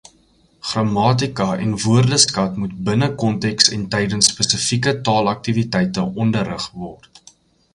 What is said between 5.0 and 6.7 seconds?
taalaktiwiteite onderrig